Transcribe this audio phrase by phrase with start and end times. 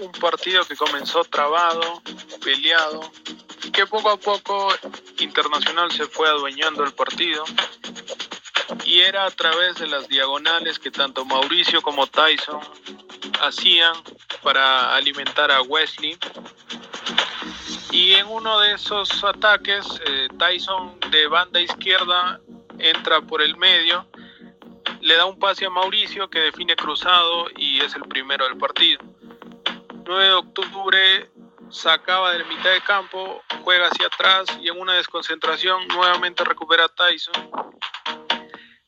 [0.00, 2.02] un partido que comenzó trabado,
[2.42, 3.00] peleado,
[3.72, 4.68] que poco a poco
[5.18, 7.44] Internacional se fue adueñando el partido.
[8.84, 12.60] Y era a través de las diagonales que tanto Mauricio como Tyson
[13.40, 13.94] hacían
[14.42, 16.16] para alimentar a Wesley.
[17.90, 22.40] Y en uno de esos ataques, eh, Tyson de banda izquierda
[22.78, 24.06] entra por el medio,
[25.00, 29.00] le da un pase a Mauricio que define cruzado y es el primero del partido.
[30.08, 31.30] 9 de octubre
[31.68, 36.88] sacaba de mitad de campo, juega hacia atrás y en una desconcentración nuevamente recupera a
[36.88, 37.50] Tyson.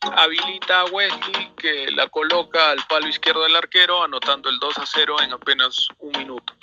[0.00, 4.86] Habilita a Wesley que la coloca al palo izquierdo del arquero, anotando el 2 a
[4.86, 6.54] 0 en apenas un minuto.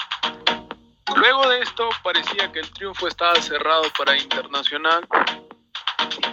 [1.15, 5.07] Luego de esto parecía que el triunfo estaba cerrado para Internacional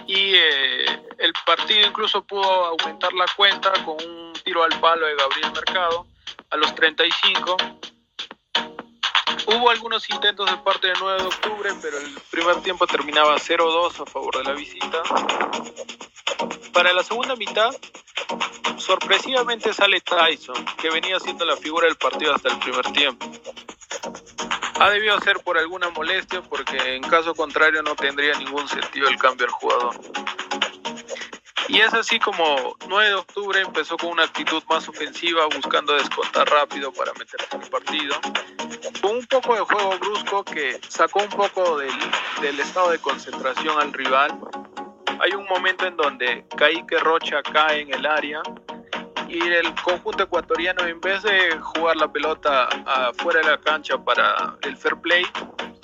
[0.07, 0.85] y eh,
[1.19, 6.07] el partido incluso pudo aumentar la cuenta con un tiro al palo de Gabriel Mercado
[6.49, 7.57] a los 35.
[9.47, 14.01] Hubo algunos intentos de parte del 9 de octubre, pero el primer tiempo terminaba 0-2
[14.01, 15.03] a favor de la visita.
[16.73, 17.75] Para la segunda mitad,
[18.77, 23.31] sorpresivamente sale Tyson, que venía siendo la figura del partido hasta el primer tiempo.
[24.79, 29.17] Ha debido ser por alguna molestia, porque en caso contrario no tendría ningún sentido el
[29.17, 29.95] cambio al jugador.
[31.67, 36.47] Y es así como 9 de octubre empezó con una actitud más ofensiva, buscando descontar
[36.47, 38.15] rápido para meterse en el partido.
[39.01, 41.91] Con un poco de juego brusco que sacó un poco del,
[42.41, 44.37] del estado de concentración al rival.
[45.19, 48.41] Hay un momento en donde Kaique Rocha cae en el área
[49.27, 54.55] y el conjunto ecuatoriano en vez de jugar la pelota afuera de la cancha para
[54.61, 55.25] el fair play,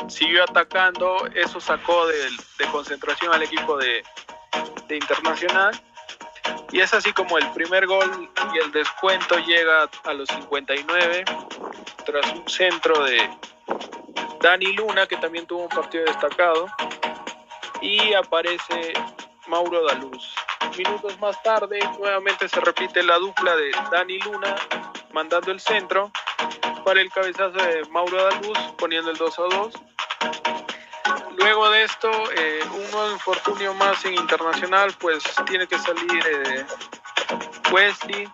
[0.07, 4.03] siguió atacando, eso sacó de, de concentración al equipo de,
[4.87, 5.79] de Internacional.
[6.71, 11.25] Y es así como el primer gol y el descuento llega a los 59
[12.05, 13.29] tras un centro de
[14.41, 16.67] Dani Luna que también tuvo un partido destacado.
[17.81, 18.93] Y aparece
[19.47, 20.33] Mauro Daluz.
[20.77, 24.55] Minutos más tarde, nuevamente se repite la dupla de Dani Luna
[25.13, 26.11] mandando el centro
[26.85, 29.73] para el cabezazo de Mauro Daluz poniendo el 2 a 2.
[31.69, 36.65] De esto, eh, un nuevo infortunio más en internacional, pues tiene que salir eh,
[37.71, 38.27] Wesley.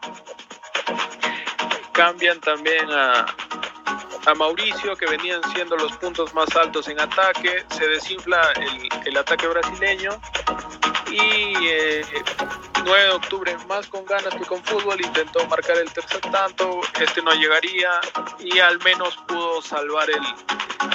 [1.91, 3.25] Cambian también a,
[4.25, 7.65] a Mauricio, que venían siendo los puntos más altos en ataque.
[7.77, 10.11] Se desinfla el, el ataque brasileño
[11.11, 12.05] y eh,
[12.85, 17.21] 9 de octubre más con ganas que con fútbol intentó marcar el tercer tanto este
[17.21, 17.99] no llegaría
[18.39, 20.21] y al menos pudo salvar el,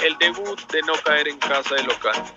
[0.05, 2.33] el debut de no caer en casa de local